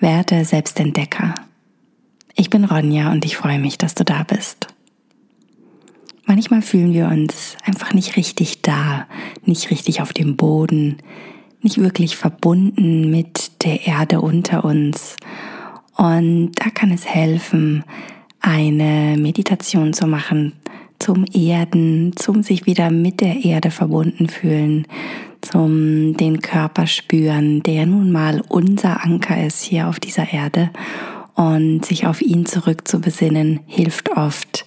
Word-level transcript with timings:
werde 0.00 0.44
Selbstentdecker. 0.44 1.34
Ich 2.34 2.50
bin 2.50 2.64
Ronja 2.64 3.12
und 3.12 3.24
ich 3.24 3.36
freue 3.36 3.58
mich, 3.58 3.78
dass 3.78 3.94
du 3.94 4.04
da 4.04 4.22
bist. 4.22 4.68
Manchmal 6.24 6.62
fühlen 6.62 6.92
wir 6.94 7.06
uns 7.08 7.56
einfach 7.64 7.92
nicht 7.92 8.16
richtig 8.16 8.62
da, 8.62 9.06
nicht 9.44 9.70
richtig 9.70 10.00
auf 10.00 10.12
dem 10.12 10.36
Boden, 10.36 10.98
nicht 11.60 11.78
wirklich 11.78 12.16
verbunden 12.16 13.10
mit 13.10 13.64
der 13.64 13.86
Erde 13.86 14.20
unter 14.20 14.64
uns. 14.64 15.16
Und 15.96 16.52
da 16.54 16.70
kann 16.70 16.92
es 16.92 17.06
helfen, 17.06 17.84
eine 18.40 19.16
Meditation 19.18 19.92
zu 19.92 20.06
machen 20.06 20.54
zum 20.98 21.24
Erden, 21.32 22.14
zum 22.16 22.42
sich 22.42 22.66
wieder 22.66 22.90
mit 22.90 23.20
der 23.20 23.44
Erde 23.44 23.70
verbunden 23.70 24.28
fühlen, 24.28 24.86
zum 25.42 26.16
den 26.16 26.40
Körper 26.40 26.86
spüren, 26.86 27.62
der 27.62 27.86
nun 27.86 28.12
mal 28.12 28.42
unser 28.48 29.04
Anker 29.04 29.44
ist 29.44 29.62
hier 29.62 29.88
auf 29.88 30.00
dieser 30.00 30.32
Erde 30.32 30.70
und 31.34 31.84
sich 31.84 32.06
auf 32.06 32.20
ihn 32.20 32.46
zurück 32.46 32.86
zu 32.86 33.00
besinnen, 33.00 33.60
hilft 33.66 34.10
oft, 34.10 34.66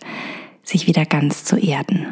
sich 0.63 0.87
wieder 0.87 1.05
ganz 1.05 1.43
zu 1.43 1.57
erden. 1.57 2.07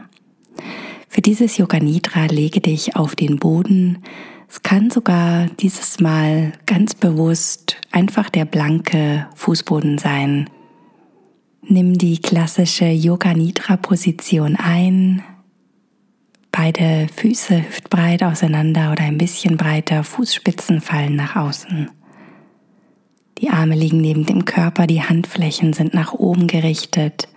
Für 1.07 1.21
dieses 1.21 1.57
Yoga 1.57 1.79
Nidra 1.79 2.25
lege 2.25 2.61
dich 2.61 2.95
auf 2.95 3.15
den 3.15 3.37
Boden. 3.37 4.03
Es 4.47 4.63
kann 4.63 4.89
sogar 4.89 5.48
dieses 5.59 5.99
Mal 5.99 6.53
ganz 6.65 6.93
bewusst 6.93 7.77
einfach 7.91 8.29
der 8.29 8.45
blanke 8.45 9.27
Fußboden 9.35 9.98
sein. 9.98 10.49
Nimm 11.63 11.98
die 11.98 12.20
klassische 12.20 12.85
Yoga 12.85 13.34
Nidra 13.34 13.77
Position 13.77 14.55
ein. 14.55 15.23
Beide 16.51 17.07
Füße 17.15 17.65
hüftbreit 17.65 18.23
auseinander 18.23 18.91
oder 18.91 19.03
ein 19.03 19.17
bisschen 19.17 19.55
breiter, 19.57 20.03
Fußspitzen 20.03 20.81
fallen 20.81 21.15
nach 21.15 21.35
außen. 21.35 21.89
Die 23.37 23.49
Arme 23.49 23.75
liegen 23.75 24.01
neben 24.01 24.25
dem 24.25 24.45
Körper, 24.45 24.85
die 24.85 25.01
Handflächen 25.01 25.73
sind 25.73 25.93
nach 25.93 26.13
oben 26.13 26.47
gerichtet. 26.47 27.27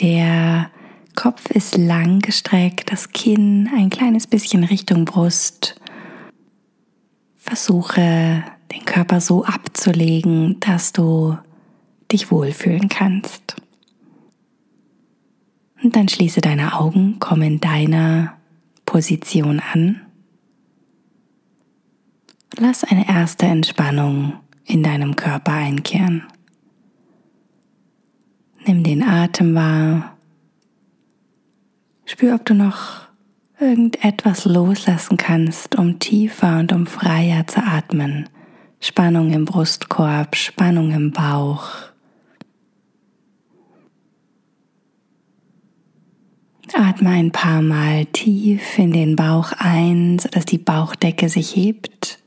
Der 0.00 0.70
Kopf 1.16 1.50
ist 1.50 1.76
lang 1.76 2.20
gestreckt, 2.20 2.92
das 2.92 3.10
Kinn 3.10 3.68
ein 3.74 3.90
kleines 3.90 4.26
bisschen 4.26 4.64
Richtung 4.64 5.04
Brust. 5.04 5.80
Versuche 7.36 8.44
den 8.72 8.84
Körper 8.84 9.20
so 9.20 9.44
abzulegen, 9.44 10.60
dass 10.60 10.92
du 10.92 11.36
dich 12.12 12.30
wohlfühlen 12.30 12.88
kannst. 12.88 13.56
Und 15.86 15.94
dann 15.94 16.08
schließe 16.08 16.40
deine 16.40 16.80
Augen, 16.80 17.18
komm 17.20 17.42
in 17.42 17.60
deiner 17.60 18.32
Position 18.86 19.62
an. 19.72 20.00
Lass 22.58 22.82
eine 22.82 23.08
erste 23.08 23.46
Entspannung 23.46 24.32
in 24.64 24.82
deinem 24.82 25.14
Körper 25.14 25.52
einkehren. 25.52 26.24
Nimm 28.66 28.82
den 28.82 29.04
Atem 29.04 29.54
wahr. 29.54 30.16
Spür, 32.04 32.34
ob 32.34 32.44
du 32.46 32.54
noch 32.54 33.02
irgendetwas 33.60 34.44
loslassen 34.44 35.16
kannst, 35.16 35.76
um 35.76 36.00
tiefer 36.00 36.58
und 36.58 36.72
um 36.72 36.88
freier 36.88 37.46
zu 37.46 37.62
atmen. 37.62 38.28
Spannung 38.80 39.32
im 39.32 39.44
Brustkorb, 39.44 40.34
Spannung 40.34 40.90
im 40.90 41.12
Bauch. 41.12 41.68
Atme 46.96 47.10
ein 47.10 47.30
paar 47.30 47.60
Mal 47.60 48.06
tief 48.06 48.78
in 48.78 48.90
den 48.90 49.16
Bauch 49.16 49.52
ein, 49.58 50.18
sodass 50.18 50.46
die 50.46 50.56
Bauchdecke 50.56 51.28
sich 51.28 51.54
hebt. 51.54 52.18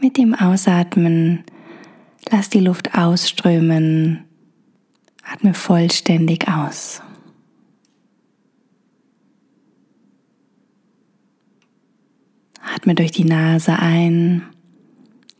Mit 0.00 0.16
dem 0.16 0.34
Ausatmen 0.34 1.44
lass 2.32 2.50
die 2.50 2.58
Luft 2.58 2.96
ausströmen. 2.98 4.24
Atme 5.22 5.54
vollständig 5.54 6.48
aus. 6.48 7.00
Atme 12.74 12.96
durch 12.96 13.12
die 13.12 13.24
Nase 13.24 13.78
ein, 13.78 14.42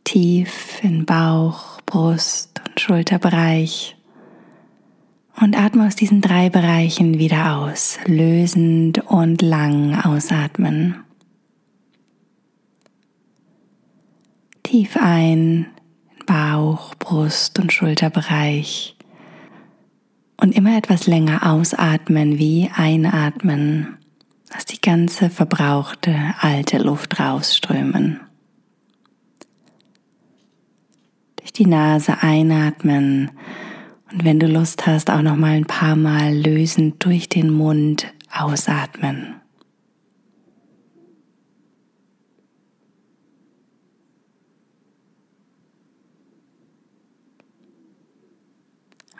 tief 0.05 0.79
in 0.85 1.05
Bauch, 1.05 1.81
Brust 1.85 2.61
und 2.65 2.79
Schulterbereich. 2.79 3.97
Und 5.43 5.59
atme 5.59 5.89
aus 5.89 5.97
diesen 5.97 6.21
drei 6.21 6.51
Bereichen 6.51 7.19
wieder 7.19 7.57
aus, 7.57 7.99
lösend 8.07 9.01
und 9.01 9.43
lang 9.43 10.01
ausatmen. 10.01 11.03
Tief 14.63 14.97
ein, 14.97 15.67
Bauch, 16.27 16.95
Brust 16.95 17.59
und 17.59 17.73
Schulterbereich. 17.73 18.95
Und 20.41 20.55
immer 20.55 20.79
etwas 20.79 21.09
länger 21.09 21.51
ausatmen 21.51 22.39
wie 22.39 22.71
einatmen. 22.73 23.99
Lass 24.55 24.65
die 24.67 24.81
ganze 24.81 25.29
verbrauchte 25.29 26.15
alte 26.39 26.79
Luft 26.79 27.19
rausströmen. 27.19 28.21
Durch 31.35 31.53
die 31.53 31.67
Nase 31.67 32.23
einatmen 32.23 33.33
und 34.13 34.25
wenn 34.25 34.39
du 34.39 34.47
Lust 34.47 34.87
hast, 34.87 35.11
auch 35.11 35.23
noch 35.23 35.37
mal 35.37 35.53
ein 35.53 35.65
paar 35.65 35.97
Mal 35.97 36.35
lösend 36.35 37.05
durch 37.05 37.29
den 37.29 37.51
Mund 37.51 38.13
ausatmen. 38.31 39.37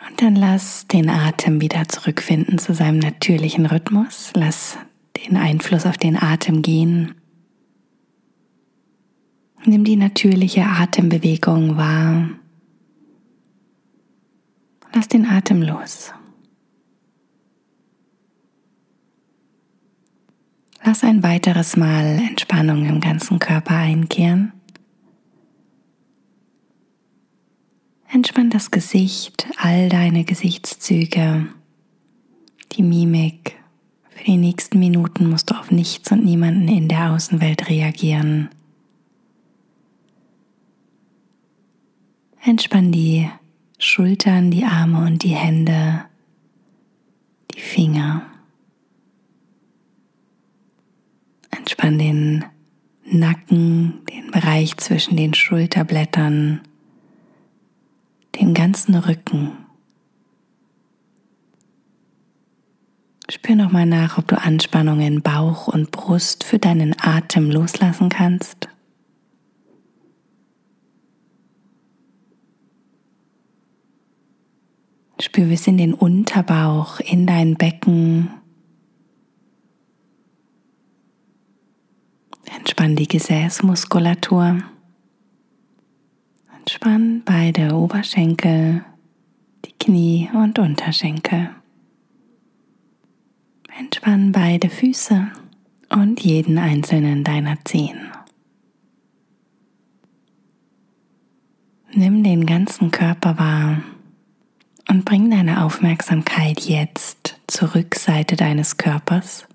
Und 0.07 0.21
dann 0.21 0.35
lass 0.35 0.85
den 0.87 1.09
Atem 1.09 1.61
wieder 1.61 1.87
zurückfinden 1.87 2.59
zu 2.59 2.73
seinem 2.73 2.99
natürlichen 2.99 3.65
Rhythmus. 3.65 4.31
Lass 4.35 4.77
den 5.25 5.37
Einfluss 5.37 5.85
auf 5.85 5.97
den 5.97 6.21
Atem 6.21 6.61
gehen. 6.61 7.15
Nimm 9.65 9.85
die 9.85 9.95
natürliche 9.95 10.65
Atembewegung 10.65 11.77
wahr. 11.77 12.29
Lass 14.93 15.07
den 15.07 15.25
Atem 15.25 15.61
los. 15.61 16.13
Lass 20.83 21.03
ein 21.03 21.23
weiteres 21.23 21.77
Mal 21.77 22.19
Entspannung 22.19 22.85
im 22.85 22.99
ganzen 22.99 23.39
Körper 23.39 23.75
einkehren. 23.75 24.53
Entspann 28.11 28.51
das 28.51 28.69
Gesicht, 28.69 29.47
all 29.57 29.89
deine 29.89 30.23
Gesichtszüge, 30.23 31.47
die 32.73 32.83
Mimik. 32.83 33.57
Für 34.09 34.25
die 34.25 34.37
nächsten 34.37 34.77
Minuten 34.77 35.27
musst 35.27 35.49
du 35.49 35.55
auf 35.55 35.71
nichts 35.71 36.11
und 36.11 36.23
niemanden 36.23 36.67
in 36.67 36.87
der 36.87 37.11
Außenwelt 37.11 37.69
reagieren. 37.69 38.49
Entspann 42.45 42.91
die 42.91 43.27
Schultern, 43.93 44.49
die 44.49 44.63
Arme 44.63 45.05
und 45.05 45.21
die 45.21 45.35
Hände, 45.35 46.05
die 47.53 47.59
Finger. 47.61 48.23
Entspann 51.51 51.99
den 51.99 52.43
Nacken, 53.05 54.03
den 54.09 54.31
Bereich 54.31 54.77
zwischen 54.77 55.15
den 55.15 55.35
Schulterblättern 55.35 56.61
den 58.41 58.55
ganzen 58.55 58.95
Rücken. 58.95 59.51
Spür 63.29 63.53
nochmal 63.53 63.85
nach, 63.85 64.17
ob 64.17 64.27
du 64.27 64.41
Anspannung 64.41 65.01
in 65.01 65.21
Bauch 65.21 65.67
und 65.67 65.91
Brust 65.91 66.43
für 66.45 66.57
deinen 66.57 66.95
Atem 66.99 67.51
loslassen 67.51 68.09
kannst. 68.09 68.69
Spür 75.23 75.45
bis 75.45 75.67
in 75.67 75.77
den 75.77 75.93
Unterbauch, 75.93 76.99
in 76.99 77.25
dein 77.25 77.55
Becken. 77.55 78.29
Entspann 82.57 82.97
die 82.97 83.07
Gesäßmuskulatur. 83.07 84.57
Entspann 86.59 87.21
beide 87.23 87.73
Oberschenkel, 87.73 88.83
die 89.63 89.71
Knie 89.79 90.29
und 90.33 90.59
Unterschenkel. 90.59 91.51
Entspann 93.79 94.33
beide 94.33 94.69
Füße 94.69 95.29
und 95.87 96.19
jeden 96.19 96.57
einzelnen 96.57 97.23
deiner 97.23 97.63
Zehen. 97.63 98.11
Nimm 101.93 102.25
den 102.25 102.45
ganzen 102.45 102.91
Körper 102.91 103.37
wahr 103.37 103.83
und 104.93 105.05
bring 105.05 105.31
deine 105.31 105.65
Aufmerksamkeit 105.65 106.59
jetzt 106.59 107.39
zur 107.47 107.73
Rückseite 107.73 108.35
deines 108.35 108.77
Körpers, 108.77 109.47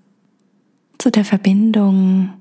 zu 0.97 1.09
der 1.11 1.23
Verbindung 1.23 2.33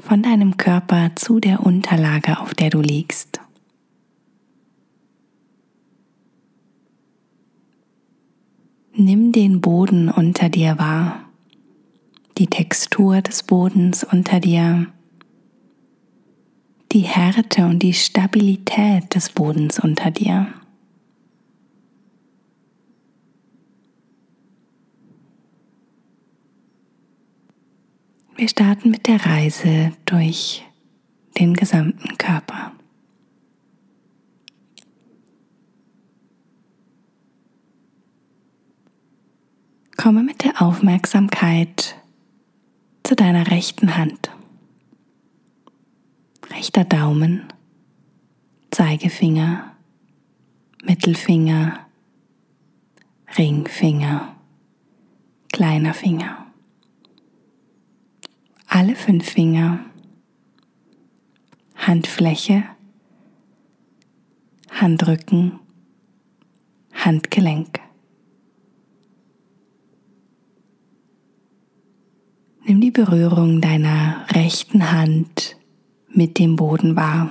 von 0.00 0.22
deinem 0.22 0.56
Körper 0.56 1.10
zu 1.16 1.38
der 1.38 1.66
Unterlage, 1.66 2.40
auf 2.40 2.54
der 2.54 2.70
du 2.70 2.80
liegst. 2.80 3.40
Nimm 8.94 9.32
den 9.32 9.60
Boden 9.60 10.08
unter 10.08 10.48
dir 10.48 10.78
wahr, 10.78 11.28
die 12.38 12.46
Textur 12.46 13.20
des 13.20 13.42
Bodens 13.42 14.02
unter 14.02 14.40
dir, 14.40 14.86
die 16.92 17.00
Härte 17.00 17.66
und 17.66 17.80
die 17.80 17.92
Stabilität 17.92 19.14
des 19.14 19.28
Bodens 19.28 19.78
unter 19.78 20.10
dir. 20.10 20.46
Wir 28.36 28.50
starten 28.50 28.90
mit 28.90 29.06
der 29.06 29.24
Reise 29.24 29.92
durch 30.04 30.62
den 31.38 31.54
gesamten 31.54 32.18
Körper. 32.18 32.72
Komme 39.96 40.22
mit 40.22 40.44
der 40.44 40.60
Aufmerksamkeit 40.60 41.96
zu 43.04 43.16
deiner 43.16 43.50
rechten 43.50 43.96
Hand. 43.96 44.30
Rechter 46.50 46.84
Daumen, 46.84 47.44
Zeigefinger, 48.70 49.74
Mittelfinger, 50.84 51.86
Ringfinger, 53.38 54.36
kleiner 55.50 55.94
Finger 55.94 56.45
alle 58.66 58.94
fünf 58.94 59.30
Finger, 59.30 59.80
Handfläche, 61.76 62.64
Handrücken, 64.70 65.58
Handgelenk. 66.92 67.80
Nimm 72.64 72.80
die 72.80 72.90
Berührung 72.90 73.60
deiner 73.60 74.26
rechten 74.32 74.90
Hand 74.90 75.56
mit 76.08 76.38
dem 76.38 76.56
Boden 76.56 76.96
wahr. 76.96 77.30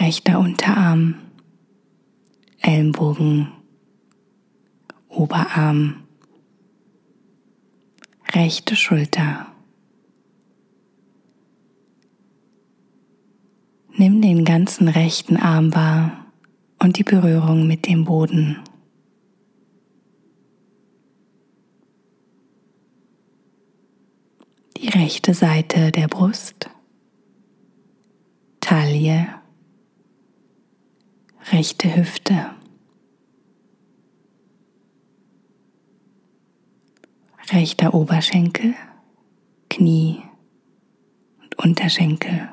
Rechter 0.00 0.40
Unterarm. 0.40 1.27
Ellenbogen, 2.60 3.52
Oberarm, 5.08 6.04
rechte 8.34 8.76
Schulter. 8.76 9.46
Nimm 13.94 14.22
den 14.22 14.44
ganzen 14.44 14.88
rechten 14.88 15.36
Arm 15.36 15.74
wahr 15.74 16.26
und 16.78 16.98
die 16.98 17.04
Berührung 17.04 17.66
mit 17.66 17.86
dem 17.86 18.04
Boden. 18.04 18.58
Die 24.76 24.88
rechte 24.88 25.34
Seite 25.34 25.90
der 25.90 26.06
Brust, 26.06 26.70
Taille, 28.60 29.28
rechte 31.52 31.94
Hüfte. 31.94 32.50
Rechter 37.50 37.94
Oberschenkel, 37.94 38.74
Knie 39.70 40.22
und 41.40 41.58
Unterschenkel. 41.58 42.50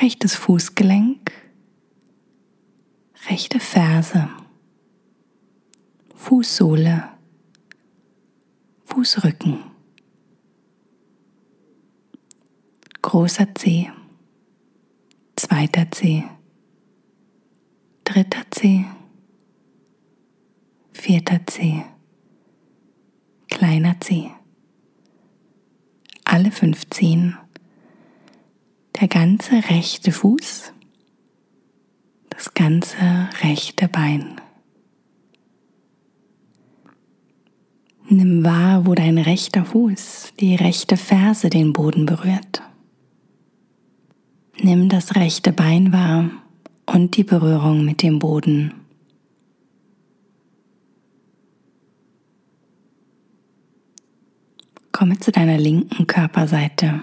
Rechtes 0.00 0.34
Fußgelenk, 0.34 1.30
rechte 3.28 3.60
Ferse, 3.60 4.28
Fußsohle, 6.16 7.10
Fußrücken, 8.86 9.62
großer 13.02 13.54
Zeh 13.54 13.90
zweiter 15.50 15.90
Zeh, 15.90 16.22
dritter 18.04 18.44
Zeh, 18.52 18.84
vierter 20.92 21.40
Zeh, 21.46 21.82
kleiner 23.50 23.96
Zeh. 23.98 24.30
Alle 26.24 26.52
fünf 26.52 26.88
Zehen, 26.90 27.36
der 29.00 29.08
ganze 29.08 29.56
rechte 29.68 30.12
Fuß, 30.12 30.72
das 32.28 32.54
ganze 32.54 33.28
rechte 33.42 33.88
Bein. 33.88 34.40
Nimm 38.08 38.44
wahr, 38.44 38.86
wo 38.86 38.94
dein 38.94 39.18
rechter 39.18 39.64
Fuß, 39.64 40.32
die 40.38 40.54
rechte 40.54 40.96
Ferse 40.96 41.50
den 41.50 41.72
Boden 41.72 42.06
berührt. 42.06 42.62
Nimm 44.62 44.90
das 44.90 45.14
rechte 45.16 45.52
Bein 45.54 45.90
wahr 45.90 46.28
und 46.84 47.16
die 47.16 47.24
Berührung 47.24 47.82
mit 47.82 48.02
dem 48.02 48.18
Boden. 48.18 48.74
Komme 54.92 55.18
zu 55.18 55.32
deiner 55.32 55.56
linken 55.56 56.06
Körperseite, 56.06 57.00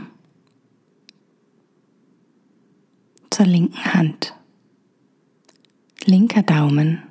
zur 3.31 3.48
linken 3.48 3.86
Hand, 3.86 4.36
linker 6.06 6.44
Daumen, 6.44 7.01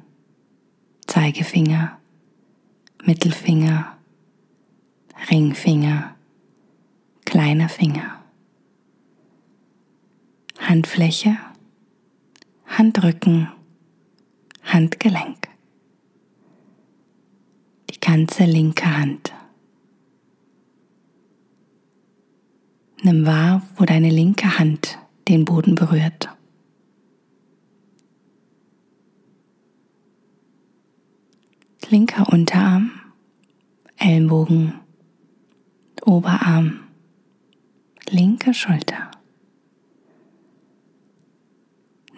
Zeigefinger, 1.09 1.99
Mittelfinger, 3.03 3.97
Ringfinger, 5.29 6.15
kleiner 7.25 7.69
Finger. 7.69 8.16
Handfläche, 10.69 11.37
Handrücken, 12.67 13.47
Handgelenk. 14.65 15.49
Die 17.89 18.01
ganze 18.01 18.47
linke 18.47 18.85
Hand. 18.85 19.33
Nimm 23.01 23.25
wahr, 23.27 23.63
wo 23.77 23.85
deine 23.85 24.11
linke 24.11 24.59
Hand 24.59 24.99
den 25.29 25.45
Boden 25.45 25.77
berührt. 25.77 26.31
Linker 31.91 32.29
Unterarm, 32.33 32.91
Ellenbogen, 33.99 34.81
Oberarm, 36.05 36.81
linke 38.11 38.53
Schulter. 38.53 39.13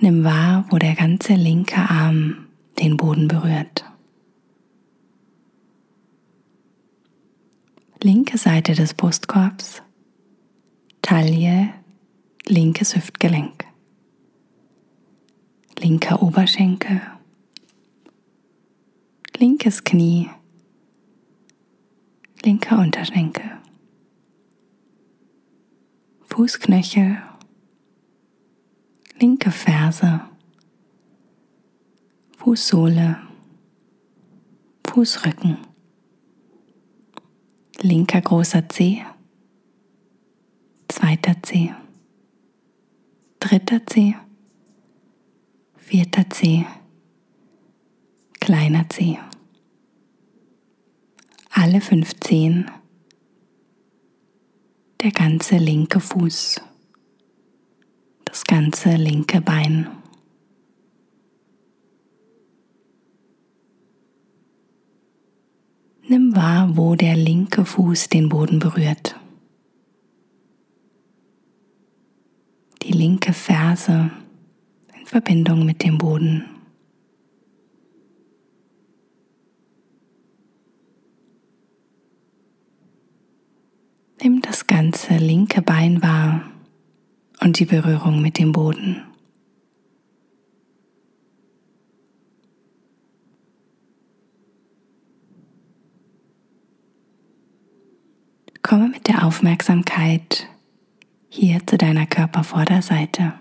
Nimm 0.00 0.22
wahr, 0.22 0.64
wo 0.70 0.78
der 0.78 0.94
ganze 0.94 1.34
linke 1.34 1.80
Arm 1.80 2.46
den 2.78 2.96
Boden 2.96 3.26
berührt. 3.26 3.84
Linke 8.00 8.38
Seite 8.38 8.74
des 8.74 8.94
Brustkorbs, 8.94 9.82
Taille, 11.02 11.74
linkes 12.46 12.94
Hüftgelenk, 12.94 13.64
linker 15.80 16.22
Oberschenkel, 16.22 17.00
linkes 19.36 19.82
Knie, 19.82 20.30
linker 22.44 22.78
Unterschenkel, 22.78 23.50
Fußknöchel 26.26 27.18
linke 29.20 29.50
Ferse, 29.50 30.20
Fußsohle, 32.36 33.16
Fußrücken, 34.86 35.58
linker 37.80 38.20
großer 38.20 38.68
Zeh, 38.68 39.04
zweiter 40.86 41.34
Zeh, 41.42 41.74
dritter 43.40 43.84
Zeh, 43.86 44.14
vierter 45.76 46.30
Zeh, 46.30 46.64
kleiner 48.40 48.88
Zeh. 48.88 49.18
Alle 51.50 51.80
fünf 51.80 52.14
Zehen, 52.20 52.70
der 55.02 55.10
ganze 55.10 55.56
linke 55.56 55.98
Fuß 55.98 56.60
das 58.28 58.44
ganze 58.44 58.96
linke 58.96 59.40
Bein. 59.40 59.88
Nimm 66.06 66.36
wahr, 66.36 66.76
wo 66.76 66.94
der 66.94 67.16
linke 67.16 67.64
Fuß 67.64 68.10
den 68.10 68.28
Boden 68.28 68.58
berührt. 68.58 69.18
Die 72.82 72.92
linke 72.92 73.32
Ferse 73.32 74.10
in 74.98 75.06
Verbindung 75.06 75.64
mit 75.64 75.82
dem 75.82 75.96
Boden. 75.96 76.44
Nimm 84.22 84.42
das 84.42 84.66
ganze 84.66 85.16
linke 85.16 85.62
Bein 85.62 86.02
wahr 86.02 86.57
und 87.48 87.58
die 87.58 87.64
Berührung 87.64 88.20
mit 88.20 88.36
dem 88.36 88.52
Boden. 88.52 89.02
Komme 98.62 98.88
mit 98.90 99.08
der 99.08 99.24
Aufmerksamkeit 99.24 100.46
hier 101.30 101.66
zu 101.66 101.78
deiner 101.78 102.04
Körpervorderseite, 102.04 103.32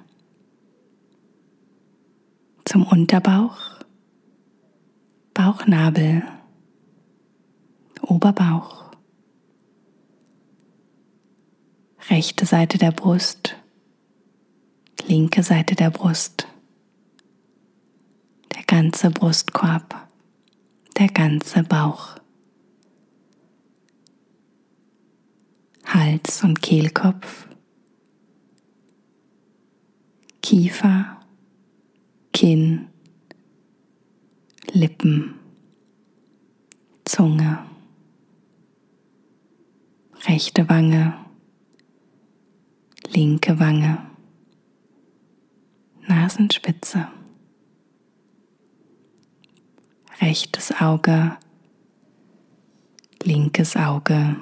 zum 2.64 2.84
Unterbauch, 2.84 3.58
Bauchnabel, 5.34 6.24
Oberbauch, 8.04 8.86
rechte 12.10 12.46
Seite 12.46 12.78
der 12.78 12.92
Brust, 12.92 13.58
linke 15.08 15.42
Seite 15.42 15.76
der 15.76 15.90
Brust, 15.90 16.48
der 18.54 18.64
ganze 18.64 19.10
Brustkorb, 19.10 19.96
der 20.98 21.08
ganze 21.08 21.64
Bauch. 21.64 22.18
Hals- 25.86 26.44
und 26.44 26.62
Kehlkopf, 26.62 27.48
Kiefer, 30.42 31.18
Kinn, 32.34 32.88
Lippen, 34.72 35.36
Zunge, 37.06 37.60
rechte 40.26 40.68
Wange, 40.68 41.14
linke 43.10 43.58
Wange, 43.62 44.08
Nasenspitze, 46.08 47.08
rechtes 50.22 50.74
Auge, 50.80 51.38
linkes 53.24 53.76
Auge. 53.76 54.38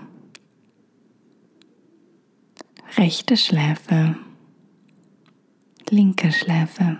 Rechte 2.98 3.36
Schläfe, 3.36 4.16
linke 5.90 6.32
Schläfe, 6.32 6.98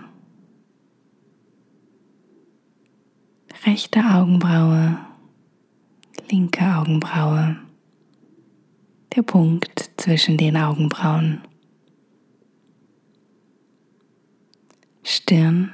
rechte 3.64 4.00
Augenbraue, 4.00 4.98
linke 6.30 6.64
Augenbraue, 6.76 7.56
der 9.14 9.22
Punkt 9.22 9.90
zwischen 9.96 10.36
den 10.36 10.58
Augenbrauen, 10.58 11.40
Stirn, 15.08 15.72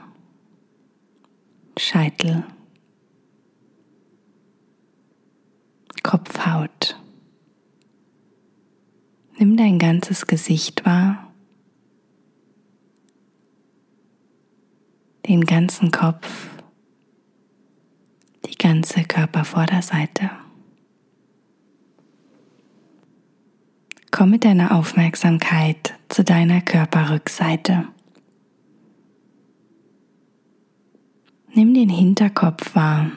Scheitel, 1.78 2.44
Kopfhaut. 6.02 7.00
Nimm 9.38 9.56
dein 9.56 9.78
ganzes 9.78 10.26
Gesicht 10.26 10.84
wahr, 10.84 11.32
den 15.26 15.46
ganzen 15.46 15.90
Kopf, 15.90 16.50
die 18.44 18.56
ganze 18.56 19.02
Körpervorderseite. 19.02 20.30
Komm 24.10 24.28
mit 24.28 24.44
deiner 24.44 24.76
Aufmerksamkeit 24.76 25.94
zu 26.10 26.22
deiner 26.22 26.60
Körperrückseite. 26.60 27.88
Nimm 31.54 31.74
den 31.74 31.90
Hinterkopf 31.90 32.74
wahr 32.74 33.10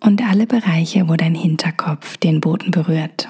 und 0.00 0.22
alle 0.22 0.46
Bereiche, 0.46 1.08
wo 1.08 1.16
dein 1.16 1.34
Hinterkopf 1.34 2.18
den 2.18 2.38
Boden 2.42 2.70
berührt. 2.70 3.28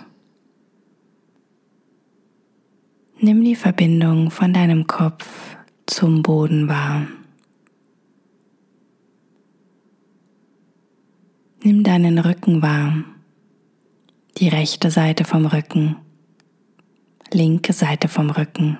Nimm 3.21 3.45
die 3.45 3.55
Verbindung 3.55 4.33
von 4.33 4.53
deinem 4.53 4.89
Kopf 4.89 5.57
zum 5.87 6.23
Boden 6.23 6.69
wahr. 6.69 7.07
Nimm 11.63 11.85
deinen 11.85 12.19
Rücken 12.19 12.63
wahr, 12.63 13.05
die 14.39 14.49
rechte 14.49 14.91
Seite 14.91 15.25
vom 15.25 15.47
Rücken, 15.47 15.95
linke 17.33 17.73
Seite 17.73 18.09
vom 18.09 18.31
Rücken, 18.31 18.79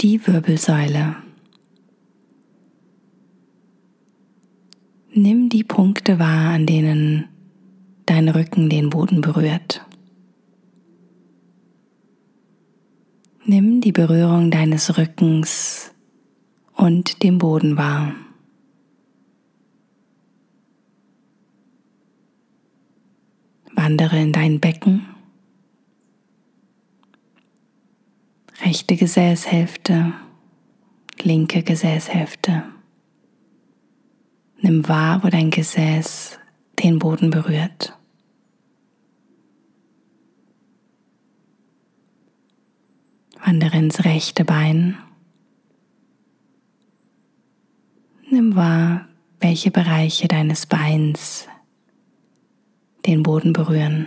die 0.00 0.26
Wirbelsäule. 0.26 1.16
Nimm 5.14 5.50
die 5.50 5.62
Punkte 5.62 6.18
wahr, 6.18 6.54
an 6.54 6.64
denen 6.64 7.28
dein 8.06 8.30
Rücken 8.30 8.70
den 8.70 8.88
Boden 8.88 9.20
berührt. 9.20 9.84
Nimm 13.44 13.82
die 13.82 13.92
Berührung 13.92 14.50
deines 14.50 14.96
Rückens 14.96 15.92
und 16.72 17.22
dem 17.22 17.36
Boden 17.36 17.76
wahr. 17.76 18.14
Wandere 23.74 24.18
in 24.18 24.32
dein 24.32 24.60
Becken, 24.60 25.04
rechte 28.62 28.96
Gesäßhälfte, 28.96 30.14
linke 31.22 31.62
Gesäßhälfte. 31.62 32.64
Nimm 34.64 34.86
wahr, 34.86 35.24
wo 35.24 35.28
dein 35.28 35.50
Gesäß 35.50 36.38
den 36.78 37.00
Boden 37.00 37.30
berührt. 37.30 37.98
Wandere 43.44 43.76
ins 43.76 44.04
rechte 44.04 44.44
Bein. 44.44 44.96
Nimm 48.30 48.54
wahr, 48.54 49.08
welche 49.40 49.72
Bereiche 49.72 50.28
deines 50.28 50.66
Beins 50.66 51.48
den 53.04 53.24
Boden 53.24 53.52
berühren. 53.52 54.06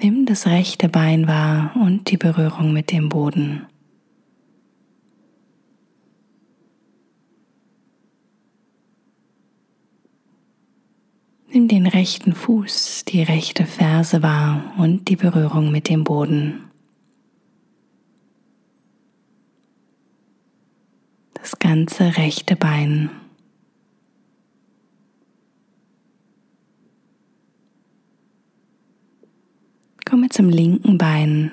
Nimm 0.00 0.26
das 0.26 0.46
rechte 0.46 0.88
Bein 0.88 1.26
wahr 1.26 1.72
und 1.74 2.08
die 2.08 2.16
Berührung 2.16 2.72
mit 2.72 2.92
dem 2.92 3.08
Boden. 3.08 3.66
Nimm 11.50 11.66
den 11.66 11.86
rechten 11.86 12.34
Fuß, 12.34 13.06
die 13.06 13.22
rechte 13.22 13.64
Ferse 13.64 14.22
wahr 14.22 14.74
und 14.76 15.08
die 15.08 15.16
Berührung 15.16 15.72
mit 15.72 15.88
dem 15.88 16.04
Boden. 16.04 16.64
Das 21.32 21.58
ganze 21.58 22.18
rechte 22.18 22.54
Bein. 22.54 23.08
Komme 30.04 30.28
zum 30.28 30.50
linken 30.50 30.98
Bein. 30.98 31.52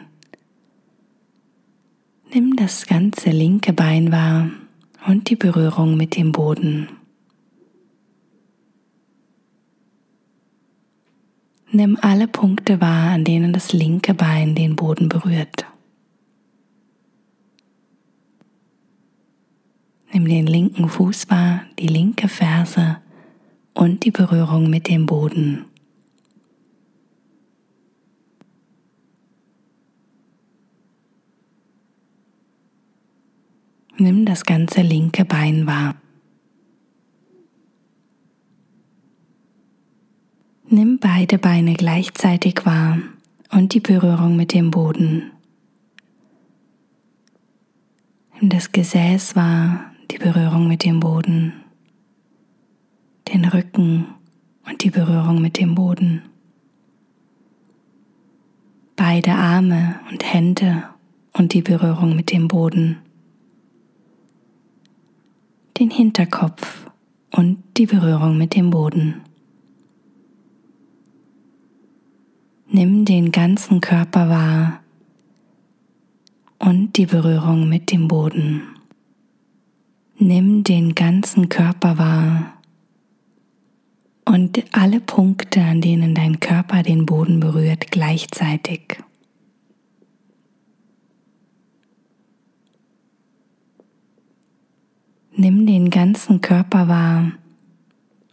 Nimm 2.33 2.57
das 2.57 2.85
ganze 2.85 3.29
linke 3.29 3.71
Bein 3.71 4.11
wahr 4.11 4.49
und 5.07 5.29
die 5.29 5.37
Berührung 5.37 5.95
mit 5.95 6.17
dem 6.17 6.33
Boden. 6.33 6.89
Nimm 11.75 11.97
alle 12.01 12.29
Punkte 12.29 12.79
wahr, 12.79 13.11
an 13.11 13.25
denen 13.25 13.51
das 13.51 13.73
linke 13.73 14.13
Bein 14.13 14.55
den 14.55 14.77
Boden 14.77 15.09
berührt. 15.09 15.65
Nimm 20.13 20.25
den 20.25 20.47
linken 20.47 20.87
Fuß 20.87 21.29
wahr, 21.29 21.63
die 21.77 21.87
linke 21.87 22.29
Ferse 22.29 23.01
und 23.73 24.05
die 24.05 24.11
Berührung 24.11 24.69
mit 24.69 24.87
dem 24.87 25.05
Boden. 25.05 25.65
Nimm 33.97 34.25
das 34.25 34.45
ganze 34.45 34.81
linke 34.81 35.25
Bein 35.25 35.67
wahr. 35.67 35.95
Nimm 40.67 40.97
beide 40.97 41.37
Beine 41.37 41.75
gleichzeitig 41.75 42.65
wahr 42.65 42.97
und 43.51 43.75
die 43.75 43.79
Berührung 43.79 44.35
mit 44.35 44.51
dem 44.51 44.71
Boden. 44.71 45.31
Nimm 48.33 48.49
das 48.49 48.71
Gesäß 48.71 49.35
wahr, 49.35 49.91
die 50.09 50.17
Berührung 50.17 50.67
mit 50.67 50.83
dem 50.83 50.99
Boden. 50.99 51.53
Den 53.31 53.45
Rücken 53.45 54.07
und 54.67 54.83
die 54.83 54.89
Berührung 54.89 55.39
mit 55.39 55.59
dem 55.59 55.75
Boden. 55.75 56.23
Beide 58.95 59.33
Arme 59.33 59.99
und 60.09 60.33
Hände 60.33 60.85
und 61.33 61.53
die 61.53 61.61
Berührung 61.61 62.15
mit 62.15 62.31
dem 62.31 62.47
Boden. 62.47 62.97
Den 65.79 65.91
Hinterkopf 65.91 66.89
und 67.31 67.61
die 67.77 67.85
Berührung 67.85 68.35
mit 68.39 68.55
dem 68.55 68.71
Boden. 68.71 69.24
Nimm 72.77 73.05
den 73.05 73.31
ganzen 73.31 73.79
Körper 73.79 74.27
wahr 74.27 74.81
und 76.59 76.97
die 76.97 77.05
Berührung 77.05 77.69
mit 77.69 77.89
dem 77.89 78.09
Boden. 78.09 78.63
Nimm 80.17 80.65
den 80.65 80.93
ganzen 80.93 81.47
Körper 81.47 81.97
wahr 81.97 82.53
und 84.25 84.61
alle 84.73 84.99
Punkte, 84.99 85.61
an 85.61 85.79
denen 85.79 86.15
dein 86.15 86.41
Körper 86.41 86.83
den 86.83 87.05
Boden 87.05 87.39
berührt, 87.39 87.91
gleichzeitig. 87.91 88.97
Nimm 95.33 95.65
den 95.65 95.89
ganzen 95.89 96.41
Körper 96.41 96.89
wahr 96.89 97.31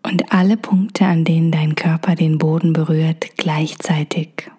und 0.03 0.33
alle 0.33 0.57
Punkte, 0.57 1.07
an 1.07 1.25
denen 1.25 1.51
dein 1.51 1.75
Körper 1.75 2.15
den 2.15 2.39
Boden 2.39 2.73
berührt, 2.73 3.37
gleichzeitig. 3.37 4.51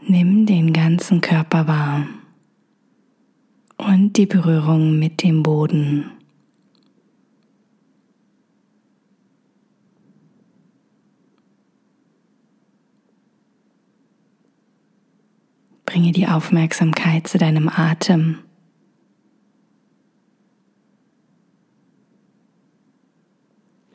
Nimm 0.00 0.46
den 0.46 0.72
ganzen 0.72 1.20
Körper 1.20 1.66
wahr 1.66 2.06
und 3.78 4.16
die 4.16 4.26
Berührung 4.26 4.98
mit 4.98 5.22
dem 5.22 5.42
Boden. 5.42 6.10
Bringe 15.92 16.12
die 16.12 16.26
Aufmerksamkeit 16.26 17.28
zu 17.28 17.36
deinem 17.36 17.68
Atem. 17.68 18.38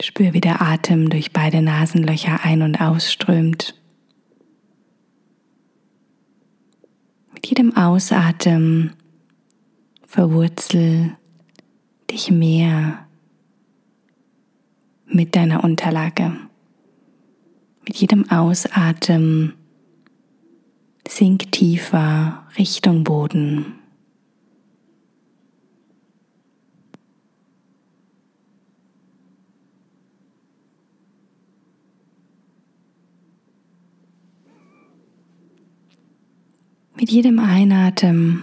Spür, 0.00 0.32
wie 0.32 0.40
der 0.40 0.62
Atem 0.62 1.10
durch 1.10 1.32
beide 1.32 1.60
Nasenlöcher 1.60 2.44
ein- 2.44 2.62
und 2.62 2.80
ausströmt. 2.80 3.74
Mit 7.34 7.48
jedem 7.48 7.76
Ausatmen 7.76 8.92
verwurzel 10.06 11.16
dich 12.12 12.30
mehr 12.30 13.08
mit 15.04 15.34
deiner 15.34 15.64
Unterlage. 15.64 16.30
Mit 17.84 17.96
jedem 17.96 18.30
Ausatmen 18.30 19.54
sink 21.08 21.50
tiefer 21.52 22.46
Richtung 22.58 23.04
Boden. 23.04 23.74
Mit 36.96 37.10
jedem 37.10 37.38
Einatmen 37.38 38.42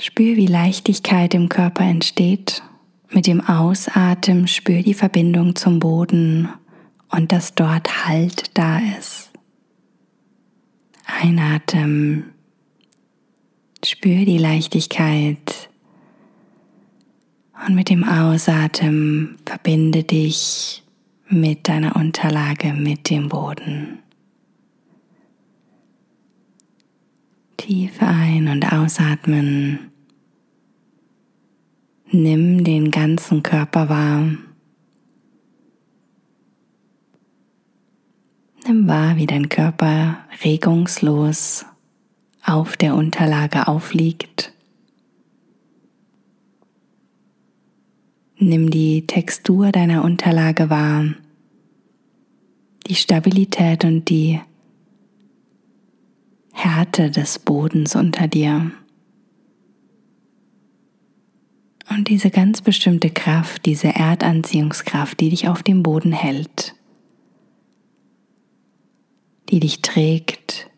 Spür, 0.00 0.36
wie 0.36 0.46
Leichtigkeit 0.46 1.34
im 1.34 1.48
Körper 1.48 1.84
entsteht. 1.84 2.62
Mit 3.10 3.26
dem 3.26 3.40
Ausatmen 3.40 4.46
spür 4.46 4.82
die 4.82 4.94
Verbindung 4.94 5.56
zum 5.56 5.80
Boden 5.80 6.48
und 7.08 7.32
dass 7.32 7.54
dort 7.54 8.06
Halt 8.06 8.56
da 8.56 8.78
ist. 8.98 9.27
Einatmen. 11.08 12.34
Spür 13.84 14.24
die 14.24 14.38
Leichtigkeit. 14.38 15.70
Und 17.66 17.74
mit 17.74 17.88
dem 17.88 18.04
Ausatmen 18.04 19.38
verbinde 19.44 20.04
dich 20.04 20.82
mit 21.28 21.66
deiner 21.68 21.96
Unterlage, 21.96 22.72
mit 22.72 23.10
dem 23.10 23.28
Boden. 23.28 23.98
Tief 27.56 28.00
ein- 28.00 28.48
und 28.48 28.72
ausatmen. 28.72 29.90
Nimm 32.10 32.64
den 32.64 32.90
ganzen 32.90 33.42
Körper 33.42 33.88
wahr. 33.88 34.28
Nimm 38.68 38.86
wahr, 38.86 39.16
wie 39.16 39.24
dein 39.24 39.48
Körper 39.48 40.18
regungslos 40.44 41.64
auf 42.44 42.76
der 42.76 42.96
Unterlage 42.96 43.66
aufliegt. 43.66 44.52
Nimm 48.36 48.68
die 48.68 49.06
Textur 49.06 49.72
deiner 49.72 50.04
Unterlage 50.04 50.68
wahr, 50.68 51.06
die 52.86 52.94
Stabilität 52.94 53.86
und 53.86 54.10
die 54.10 54.38
Härte 56.52 57.10
des 57.10 57.38
Bodens 57.38 57.96
unter 57.96 58.28
dir. 58.28 58.70
Und 61.88 62.08
diese 62.08 62.28
ganz 62.28 62.60
bestimmte 62.60 63.08
Kraft, 63.08 63.64
diese 63.64 63.88
Erdanziehungskraft, 63.88 65.18
die 65.20 65.30
dich 65.30 65.48
auf 65.48 65.62
dem 65.62 65.82
Boden 65.82 66.12
hält, 66.12 66.74
die 69.50 69.60
dich 69.60 69.82
trägt, 69.82 70.70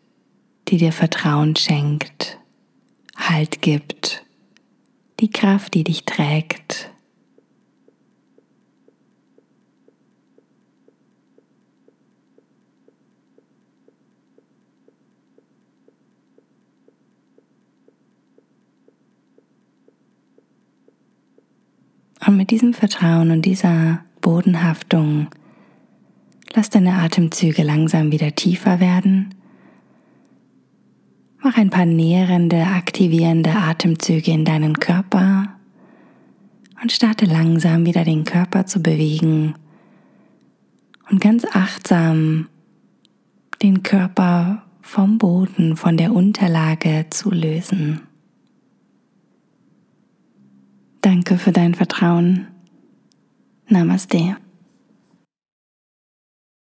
die 0.67 0.77
dir 0.77 0.91
Vertrauen 0.91 1.55
schenkt, 1.55 2.37
Halt 3.17 3.61
gibt, 3.61 4.25
die 5.19 5.29
Kraft, 5.29 5.73
die 5.75 5.83
dich 5.83 6.05
trägt, 6.05 6.91
Und 22.31 22.37
mit 22.37 22.51
diesem 22.51 22.73
Vertrauen 22.73 23.31
und 23.31 23.41
dieser 23.41 24.05
Bodenhaftung 24.21 25.27
lass 26.55 26.69
deine 26.69 26.93
Atemzüge 26.93 27.63
langsam 27.63 28.11
wieder 28.11 28.35
tiefer 28.35 28.79
werden. 28.79 29.33
Mach 31.43 31.57
ein 31.57 31.69
paar 31.69 31.85
nährende, 31.85 32.67
aktivierende 32.67 33.51
Atemzüge 33.51 34.31
in 34.31 34.45
deinen 34.45 34.79
Körper 34.79 35.55
und 36.81 36.91
starte 36.91 37.25
langsam 37.25 37.85
wieder 37.85 38.03
den 38.03 38.23
Körper 38.23 38.65
zu 38.65 38.81
bewegen 38.81 39.55
und 41.09 41.19
ganz 41.19 41.45
achtsam 41.51 42.47
den 43.61 43.83
Körper 43.83 44.63
vom 44.81 45.17
Boden, 45.17 45.77
von 45.77 45.97
der 45.97 46.13
Unterlage 46.13 47.05
zu 47.09 47.31
lösen. 47.31 48.01
Danke 51.01 51.37
für 51.37 51.51
dein 51.51 51.75
Vertrauen. 51.75 52.47
Namaste. 53.67 54.37